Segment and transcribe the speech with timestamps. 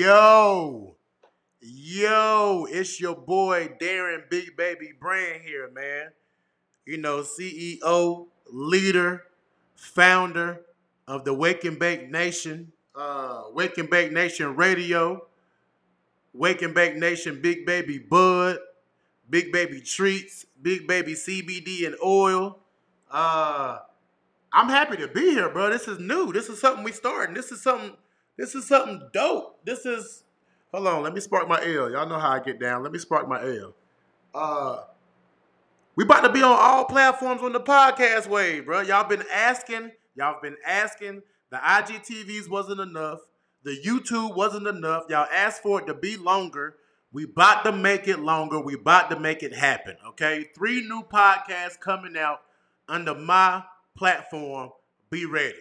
[0.00, 0.96] Yo,
[1.60, 6.06] yo, it's your boy Darren Big Baby Brand here, man.
[6.86, 9.24] You know, CEO, leader,
[9.76, 10.62] founder
[11.06, 15.26] of the Wake and Bake Nation, uh, Wake and Bake Nation Radio,
[16.32, 18.56] Wake and Bake Nation Big Baby Bud,
[19.28, 22.58] Big Baby Treats, Big Baby CBD and Oil.
[23.10, 23.80] Uh,
[24.50, 25.68] I'm happy to be here, bro.
[25.68, 26.32] This is new.
[26.32, 27.36] This is something we started.
[27.36, 27.98] This is something.
[28.40, 29.62] This is something dope.
[29.66, 30.24] This is.
[30.72, 31.02] Hold on.
[31.02, 31.90] Let me spark my L.
[31.90, 32.82] Y'all know how I get down.
[32.82, 33.74] Let me spark my L.
[34.34, 34.78] Uh,
[35.94, 38.80] we about to be on all platforms on the podcast wave, bro.
[38.80, 39.90] Y'all been asking.
[40.14, 41.20] Y'all been asking.
[41.50, 43.18] The IGTVs wasn't enough.
[43.64, 45.04] The YouTube wasn't enough.
[45.10, 46.76] Y'all asked for it to be longer.
[47.12, 48.58] We about to make it longer.
[48.58, 49.96] We about to make it happen.
[50.10, 52.40] Okay, three new podcasts coming out
[52.88, 53.64] under my
[53.94, 54.70] platform.
[55.10, 55.58] Be ready.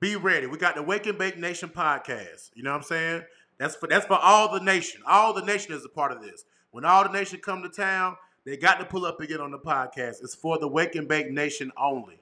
[0.00, 0.46] Be ready.
[0.46, 2.50] We got the Wake and Bake Nation podcast.
[2.54, 3.22] You know what I'm saying?
[3.58, 5.02] That's for that's for all the nation.
[5.04, 6.44] All the nation is a part of this.
[6.70, 9.50] When all the nation come to town, they got to pull up and get on
[9.50, 10.22] the podcast.
[10.22, 12.20] It's for the Wake and Bake Nation only.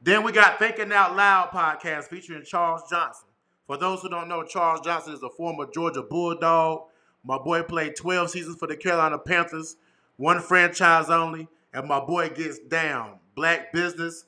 [0.00, 3.28] Then we got Thinking Out Loud podcast featuring Charles Johnson.
[3.66, 6.82] For those who don't know, Charles Johnson is a former Georgia Bulldog.
[7.24, 9.76] My boy played 12 seasons for the Carolina Panthers,
[10.16, 13.18] one franchise only, and my boy gets down.
[13.34, 14.24] Black business,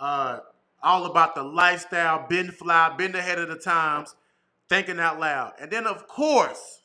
[0.00, 0.40] uh,
[0.82, 4.14] all about the lifestyle, been fly, been ahead of the times,
[4.68, 5.52] thinking out loud.
[5.60, 6.82] And then, of course,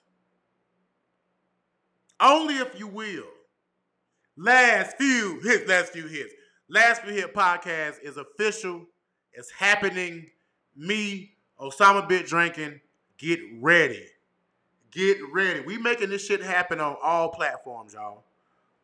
[2.20, 3.28] only if you will,
[4.36, 6.34] last few hits, last few hits.
[6.70, 8.86] Last few hit podcast is official.
[9.32, 10.28] It's happening.
[10.76, 12.82] Me, Osama Bit drinking.
[13.18, 14.06] Get ready.
[14.92, 15.62] Get ready.
[15.62, 18.26] We making this shit happen on all platforms, y'all.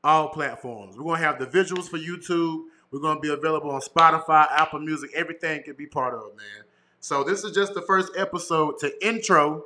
[0.04, 0.98] All platforms.
[0.98, 2.66] We're gonna have the visuals for YouTube.
[2.94, 5.10] We're gonna be available on Spotify, Apple Music.
[5.16, 6.64] Everything can be part of man.
[7.00, 9.66] So this is just the first episode to intro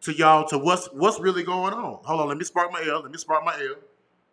[0.00, 2.00] to y'all to what's what's really going on.
[2.02, 3.02] Hold on, let me spark my L.
[3.02, 3.74] Let me spark my L.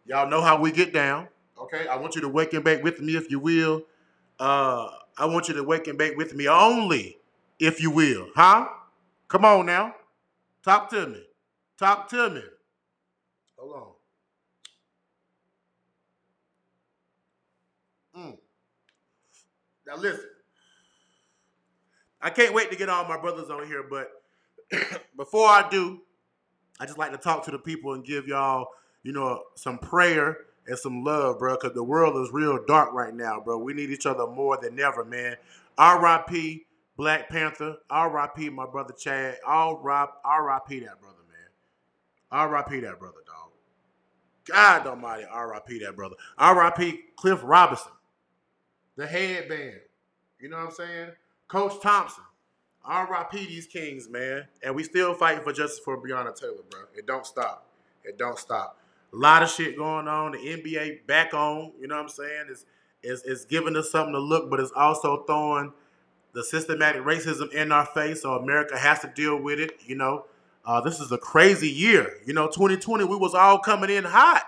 [0.06, 1.28] Y'all know how we get down.
[1.62, 3.84] Okay, I want you to wake and bake with me if you will.
[4.40, 4.88] Uh,
[5.18, 7.18] I want you to wake and bake with me only
[7.59, 8.69] if you will, huh?
[9.28, 9.96] Come on now,
[10.64, 11.24] talk to me.
[11.78, 12.44] Talk to me.
[13.58, 13.99] Hold on.
[19.90, 20.26] Now listen.
[22.22, 24.12] I can't wait to get all my brothers on here, but
[25.18, 26.02] before I do,
[26.80, 28.68] I just like to talk to the people and give y'all,
[29.02, 33.16] you know, some prayer and some love, bro, because the world is real dark right
[33.16, 33.58] now, bro.
[33.58, 35.38] We need each other more than ever, man.
[35.78, 36.66] R.I.P.
[36.96, 37.78] Black Panther.
[37.90, 38.50] R.I.P.
[38.50, 39.38] my brother Chad.
[39.44, 40.80] R.I.P.
[40.82, 41.16] that brother.
[41.30, 41.50] Man.
[42.32, 42.80] R.I.P.
[42.82, 43.52] that brother, dog.
[44.46, 45.80] God almighty, R.I.P.
[45.80, 46.16] that brother.
[46.38, 47.00] R.I.P.
[47.16, 47.92] Cliff Robinson.
[49.00, 49.80] The headband.
[50.42, 51.12] You know what I'm saying?
[51.48, 52.26] Coach Thompson.
[52.84, 53.46] R.I.P.
[53.46, 54.46] these kings, man.
[54.62, 56.82] And we still fighting for justice for Breonna Taylor, bro.
[56.94, 57.66] It don't stop.
[58.04, 58.78] It don't stop.
[59.14, 60.34] A lot of shit going on.
[60.34, 61.72] The NBA back on.
[61.80, 62.48] You know what I'm saying?
[62.50, 62.66] It's,
[63.02, 65.72] it's, it's giving us something to look, but it's also throwing
[66.34, 68.24] the systematic racism in our face.
[68.24, 70.26] So America has to deal with it, you know.
[70.66, 72.18] Uh, this is a crazy year.
[72.26, 74.44] You know, 2020, we was all coming in hot.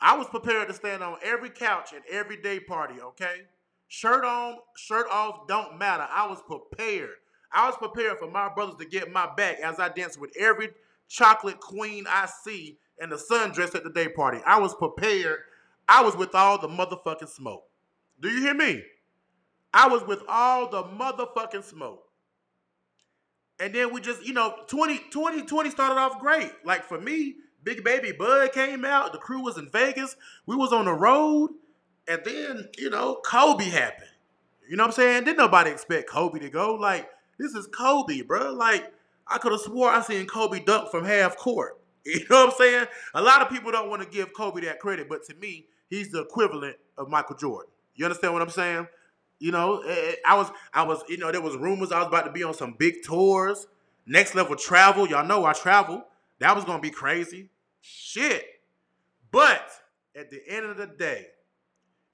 [0.00, 3.42] I was prepared to stand on every couch at every day party, okay?
[3.88, 6.06] Shirt on, shirt off, don't matter.
[6.10, 7.10] I was prepared.
[7.52, 10.70] I was prepared for my brothers to get my back as I danced with every
[11.08, 14.40] chocolate queen I see in the sundress at the day party.
[14.44, 15.38] I was prepared.
[15.88, 17.64] I was with all the motherfucking smoke.
[18.20, 18.82] Do you hear me?
[19.72, 22.02] I was with all the motherfucking smoke.
[23.60, 26.50] And then we just, you know, 20, 2020 started off great.
[26.64, 29.12] Like for me, Big Baby Bud came out.
[29.12, 30.16] The crew was in Vegas.
[30.46, 31.50] We was on the road.
[32.08, 34.10] And then, you know, Kobe happened.
[34.68, 35.24] You know what I'm saying?
[35.24, 36.74] Didn't nobody expect Kobe to go.
[36.74, 37.08] Like,
[37.38, 38.52] this is Kobe, bro.
[38.52, 38.92] Like,
[39.26, 41.78] I could have swore I seen Kobe dunk from half court.
[42.06, 42.86] You know what I'm saying?
[43.14, 46.12] A lot of people don't want to give Kobe that credit, but to me, he's
[46.12, 47.68] the equivalent of Michael Jordan.
[47.96, 48.86] You understand what I'm saying?
[49.40, 52.06] You know, eh, eh, I was, I was, you know, there was rumors I was
[52.06, 53.66] about to be on some big tours,
[54.06, 55.08] next level travel.
[55.08, 56.04] Y'all know I travel.
[56.38, 57.48] That was gonna be crazy.
[57.80, 58.44] Shit.
[59.32, 59.68] But
[60.14, 61.26] at the end of the day,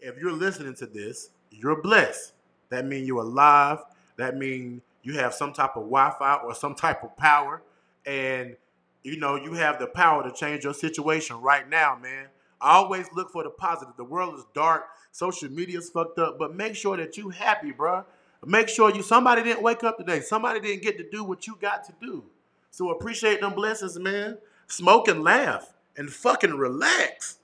[0.02, 2.32] if you're listening to this, you're blessed.
[2.70, 3.78] That means you're alive.
[4.16, 7.62] That means you have some type of Wi-Fi or some type of power,
[8.06, 8.56] and
[9.02, 12.26] you know you have the power to change your situation right now, man.
[12.60, 13.96] Always look for the positive.
[13.96, 14.84] The world is dark.
[15.10, 18.04] Social media's fucked up, but make sure that you happy, bro.
[18.44, 20.20] Make sure you somebody didn't wake up today.
[20.20, 22.24] Somebody didn't get to do what you got to do.
[22.70, 24.38] So appreciate them blessings, man.
[24.66, 27.38] Smoke and laugh and fucking relax.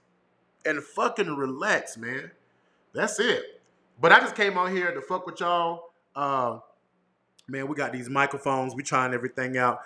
[0.64, 2.32] And fucking relax, man.
[2.98, 3.62] That's it.
[4.00, 5.92] But I just came on here to fuck with y'all.
[6.16, 6.58] Uh,
[7.46, 8.74] man, we got these microphones.
[8.74, 9.78] We trying everything out.